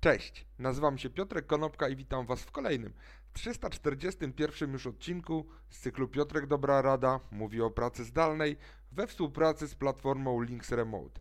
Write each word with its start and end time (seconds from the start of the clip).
Cześć, 0.00 0.46
nazywam 0.58 0.98
się 0.98 1.10
Piotrek 1.10 1.46
Konopka 1.46 1.88
i 1.88 1.96
witam 1.96 2.26
Was 2.26 2.42
w 2.42 2.50
kolejnym, 2.50 2.92
341 3.32 4.72
już 4.72 4.86
odcinku 4.86 5.46
z 5.70 5.80
cyklu 5.80 6.08
Piotrek 6.08 6.46
Dobra 6.46 6.82
Rada 6.82 7.20
mówi 7.30 7.62
o 7.62 7.70
pracy 7.70 8.04
zdalnej 8.04 8.56
we 8.92 9.06
współpracy 9.06 9.68
z 9.68 9.74
platformą 9.74 10.42
Links 10.42 10.72
Remote. 10.72 11.20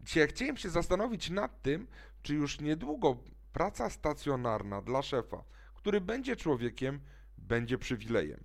Dzisiaj 0.00 0.28
chciałem 0.28 0.56
się 0.56 0.70
zastanowić 0.70 1.30
nad 1.30 1.62
tym, 1.62 1.86
czy 2.22 2.34
już 2.34 2.60
niedługo 2.60 3.16
praca 3.52 3.90
stacjonarna 3.90 4.82
dla 4.82 5.02
szefa, 5.02 5.44
który 5.74 6.00
będzie 6.00 6.36
człowiekiem, 6.36 7.00
będzie 7.38 7.78
przywilejem. 7.78 8.40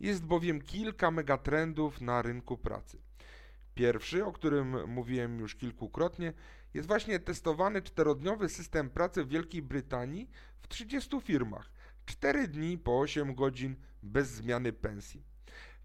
Jest 0.00 0.24
bowiem 0.24 0.62
kilka 0.62 1.10
megatrendów 1.10 2.00
na 2.00 2.22
rynku 2.22 2.58
pracy. 2.58 2.98
Pierwszy, 3.76 4.24
o 4.24 4.32
którym 4.32 4.90
mówiłem 4.90 5.38
już 5.38 5.54
kilkukrotnie, 5.54 6.32
jest 6.74 6.88
właśnie 6.88 7.20
testowany 7.20 7.82
czterodniowy 7.82 8.48
system 8.48 8.90
pracy 8.90 9.24
w 9.24 9.28
Wielkiej 9.28 9.62
Brytanii 9.62 10.30
w 10.60 10.68
30 10.68 11.20
firmach. 11.20 11.70
4 12.06 12.48
dni 12.48 12.78
po 12.78 13.00
8 13.00 13.34
godzin 13.34 13.76
bez 14.02 14.28
zmiany 14.28 14.72
pensji. 14.72 15.22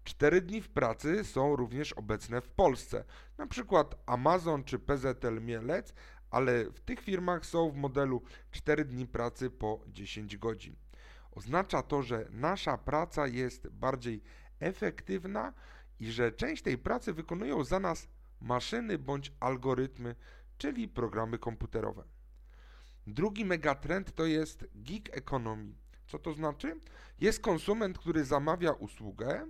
4 0.04 0.40
dni 0.40 0.62
w 0.62 0.68
pracy 0.68 1.24
są 1.24 1.56
również 1.56 1.92
obecne 1.92 2.40
w 2.40 2.48
Polsce, 2.48 3.04
na 3.38 3.46
przykład 3.46 3.94
Amazon 4.06 4.64
czy 4.64 4.78
PZL 4.78 5.40
Mielec, 5.40 5.94
ale 6.30 6.64
w 6.64 6.80
tych 6.80 7.00
firmach 7.00 7.46
są 7.46 7.70
w 7.70 7.76
modelu 7.76 8.22
4 8.50 8.84
dni 8.84 9.06
pracy 9.06 9.50
po 9.50 9.84
10 9.88 10.36
godzin. 10.36 10.76
Oznacza 11.32 11.82
to, 11.82 12.02
że 12.02 12.26
nasza 12.30 12.78
praca 12.78 13.26
jest 13.26 13.68
bardziej 13.68 14.22
efektywna 14.60 15.52
i 16.02 16.12
że 16.12 16.32
część 16.32 16.62
tej 16.62 16.78
pracy 16.78 17.12
wykonują 17.12 17.64
za 17.64 17.80
nas 17.80 18.08
maszyny 18.40 18.98
bądź 18.98 19.32
algorytmy, 19.40 20.14
czyli 20.58 20.88
programy 20.88 21.38
komputerowe. 21.38 22.04
Drugi 23.06 23.44
megatrend 23.44 24.14
to 24.14 24.26
jest 24.26 24.64
gig 24.82 25.16
economy. 25.16 25.74
Co 26.06 26.18
to 26.18 26.32
znaczy? 26.32 26.80
Jest 27.20 27.40
konsument, 27.40 27.98
który 27.98 28.24
zamawia 28.24 28.72
usługę 28.72 29.46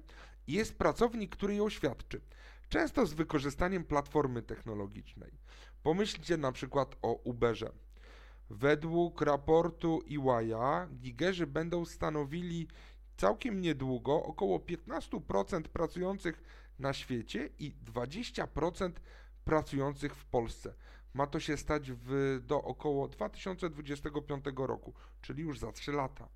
i 0.47 0.53
jest 0.53 0.79
pracownik, 0.79 1.37
który 1.37 1.55
ją 1.55 1.71
świadczy. 1.71 2.21
Często 2.69 3.07
z 3.07 3.15
wykorzystaniem 3.15 3.85
platformy 3.85 4.43
technologicznej. 4.43 5.33
Pomyślcie 5.83 6.37
na 6.37 6.53
przykład 6.53 6.97
o 7.03 7.13
Uberze. 7.13 7.73
Według 8.51 9.21
raportu 9.21 10.03
EY'a 10.09 10.89
gigerzy 10.95 11.47
będą 11.47 11.85
stanowili 11.85 12.69
całkiem 13.23 13.61
niedługo 13.61 14.23
około 14.23 14.59
15% 14.59 15.63
pracujących 15.63 16.43
na 16.79 16.93
świecie 16.93 17.49
i 17.59 17.73
20% 17.95 18.93
pracujących 19.45 20.15
w 20.15 20.25
Polsce. 20.25 20.75
Ma 21.15 21.27
to 21.27 21.41
się 21.41 21.57
stać 21.57 21.93
w, 21.93 22.41
do 22.47 22.63
około 22.63 23.09
2025 23.09 24.45
roku, 24.57 24.93
czyli 25.21 25.43
już 25.43 25.59
za 25.59 25.73
3 25.73 25.93
lata. 25.93 26.29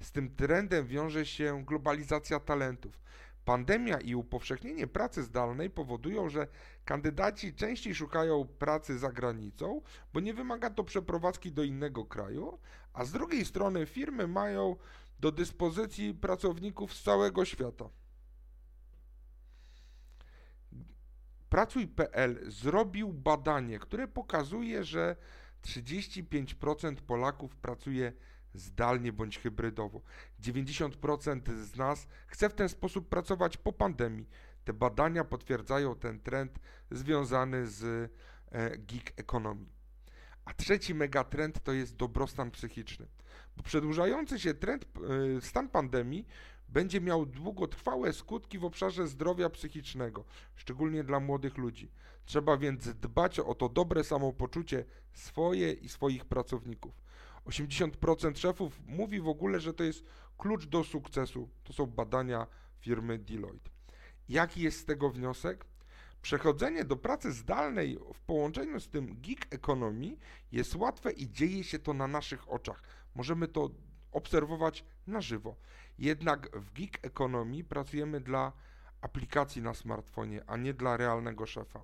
Z 0.00 0.12
tym 0.12 0.34
trendem 0.34 0.86
wiąże 0.86 1.26
się 1.26 1.64
globalizacja 1.64 2.40
talentów. 2.40 3.00
Pandemia 3.46 4.00
i 4.00 4.14
upowszechnienie 4.14 4.86
pracy 4.86 5.22
zdalnej 5.22 5.70
powodują, 5.70 6.28
że 6.28 6.46
kandydaci 6.84 7.54
częściej 7.54 7.94
szukają 7.94 8.44
pracy 8.44 8.98
za 8.98 9.12
granicą, 9.12 9.82
bo 10.12 10.20
nie 10.20 10.34
wymaga 10.34 10.70
to 10.70 10.84
przeprowadzki 10.84 11.52
do 11.52 11.62
innego 11.62 12.04
kraju, 12.04 12.58
a 12.92 13.04
z 13.04 13.12
drugiej 13.12 13.44
strony 13.44 13.86
firmy 13.86 14.28
mają 14.28 14.76
do 15.20 15.32
dyspozycji 15.32 16.14
pracowników 16.14 16.94
z 16.94 17.02
całego 17.02 17.44
świata. 17.44 17.88
Pracuj.pl 21.48 22.50
zrobił 22.50 23.12
badanie, 23.12 23.78
które 23.78 24.08
pokazuje, 24.08 24.84
że 24.84 25.16
35% 25.62 26.94
Polaków 26.96 27.56
pracuje 27.56 28.12
bądź 29.12 29.38
hybrydowo. 29.38 30.00
90% 30.42 31.56
z 31.56 31.76
nas 31.76 32.06
chce 32.26 32.48
w 32.48 32.54
ten 32.54 32.68
sposób 32.68 33.08
pracować 33.08 33.56
po 33.56 33.72
pandemii. 33.72 34.28
Te 34.64 34.72
badania 34.72 35.24
potwierdzają 35.24 35.94
ten 35.94 36.20
trend 36.20 36.58
związany 36.90 37.66
z 37.66 38.12
e, 38.52 38.76
gig 38.78 39.12
economy. 39.16 39.66
A 40.44 40.54
trzeci 40.54 40.94
megatrend 40.94 41.62
to 41.62 41.72
jest 41.72 41.96
dobrostan 41.96 42.50
psychiczny. 42.50 43.06
Bo 43.56 43.62
przedłużający 43.62 44.40
się 44.40 44.54
trend, 44.54 44.84
e, 45.36 45.40
stan 45.40 45.68
pandemii 45.68 46.26
będzie 46.68 47.00
miał 47.00 47.26
długotrwałe 47.26 48.12
skutki 48.12 48.58
w 48.58 48.64
obszarze 48.64 49.06
zdrowia 49.06 49.50
psychicznego, 49.50 50.24
szczególnie 50.54 51.04
dla 51.04 51.20
młodych 51.20 51.58
ludzi. 51.58 51.90
Trzeba 52.24 52.56
więc 52.56 52.94
dbać 52.94 53.40
o 53.40 53.54
to 53.54 53.68
dobre 53.68 54.04
samopoczucie 54.04 54.84
swoje 55.12 55.72
i 55.72 55.88
swoich 55.88 56.24
pracowników. 56.24 57.05
80% 57.46 58.36
szefów 58.36 58.80
mówi 58.86 59.20
w 59.20 59.28
ogóle, 59.28 59.60
że 59.60 59.74
to 59.74 59.84
jest 59.84 60.04
klucz 60.38 60.66
do 60.66 60.84
sukcesu. 60.84 61.48
To 61.64 61.72
są 61.72 61.86
badania 61.86 62.46
firmy 62.80 63.18
Deloitte. 63.18 63.70
Jaki 64.28 64.62
jest 64.62 64.80
z 64.80 64.84
tego 64.84 65.10
wniosek? 65.10 65.64
Przechodzenie 66.22 66.84
do 66.84 66.96
pracy 66.96 67.32
zdalnej 67.32 67.98
w 68.14 68.20
połączeniu 68.20 68.80
z 68.80 68.88
tym 68.88 69.14
gig 69.14 69.46
economy 69.50 70.16
jest 70.52 70.74
łatwe 70.74 71.12
i 71.12 71.30
dzieje 71.30 71.64
się 71.64 71.78
to 71.78 71.92
na 71.92 72.06
naszych 72.06 72.50
oczach. 72.50 72.82
Możemy 73.14 73.48
to 73.48 73.70
obserwować 74.12 74.84
na 75.06 75.20
żywo. 75.20 75.56
Jednak 75.98 76.58
w 76.58 76.72
gig 76.72 76.98
economy 77.02 77.64
pracujemy 77.64 78.20
dla 78.20 78.52
aplikacji 79.00 79.62
na 79.62 79.74
smartfonie, 79.74 80.42
a 80.46 80.56
nie 80.56 80.74
dla 80.74 80.96
realnego 80.96 81.46
szefa. 81.46 81.80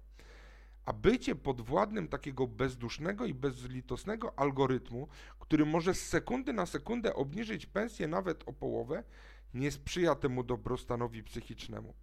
A 0.84 0.92
bycie 0.92 1.34
podwładnym 1.34 2.08
takiego 2.08 2.46
bezdusznego 2.46 3.24
i 3.24 3.34
bezlitosnego 3.34 4.38
algorytmu, 4.38 5.08
który 5.40 5.66
może 5.66 5.94
z 5.94 6.08
sekundy 6.08 6.52
na 6.52 6.66
sekundę 6.66 7.14
obniżyć 7.14 7.66
pensję 7.66 8.08
nawet 8.08 8.48
o 8.48 8.52
połowę, 8.52 9.04
nie 9.54 9.70
sprzyja 9.70 10.14
temu 10.14 10.44
dobrostanowi 10.44 11.22
psychicznemu. 11.22 11.94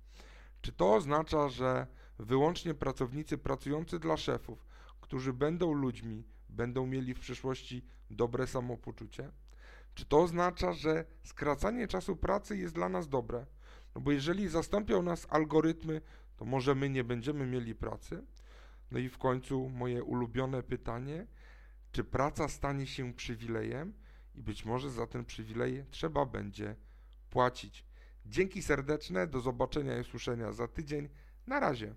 Czy 0.61 0.71
to 0.71 0.95
oznacza, 0.95 1.49
że 1.49 1.87
wyłącznie 2.19 2.73
pracownicy 2.73 3.37
pracujący 3.37 3.99
dla 3.99 4.17
szefów, 4.17 4.65
którzy 5.01 5.33
będą 5.33 5.73
ludźmi, 5.73 6.23
będą 6.49 6.87
mieli 6.87 7.13
w 7.13 7.19
przyszłości 7.19 7.85
dobre 8.09 8.47
samopoczucie? 8.47 9.31
Czy 9.95 10.05
to 10.05 10.19
oznacza, 10.19 10.73
że 10.73 11.05
skracanie 11.23 11.87
czasu 11.87 12.15
pracy 12.15 12.57
jest 12.57 12.75
dla 12.75 12.89
nas 12.89 13.09
dobre? 13.09 13.45
No 13.95 14.01
bo 14.01 14.11
jeżeli 14.11 14.47
zastąpią 14.47 15.01
nas 15.01 15.27
algorytmy, 15.29 16.01
to 16.37 16.45
może 16.45 16.75
my 16.75 16.89
nie 16.89 17.03
będziemy 17.03 17.45
mieli 17.45 17.75
pracy? 17.75 18.23
No 18.91 18.99
i 18.99 19.09
w 19.09 19.17
końcu 19.17 19.69
moje 19.69 20.03
ulubione 20.03 20.63
pytanie, 20.63 21.27
czy 21.91 22.03
praca 22.03 22.47
stanie 22.47 22.87
się 22.87 23.13
przywilejem 23.13 23.93
i 24.35 24.41
być 24.41 24.65
może 24.65 24.89
za 24.89 25.07
ten 25.07 25.25
przywilej 25.25 25.85
trzeba 25.91 26.25
będzie 26.25 26.75
płacić. 27.29 27.85
Dzięki 28.25 28.61
serdeczne, 28.61 29.27
do 29.27 29.39
zobaczenia 29.39 29.97
i 29.97 30.01
usłyszenia 30.01 30.51
za 30.51 30.67
tydzień. 30.67 31.09
Na 31.47 31.59
razie. 31.59 31.95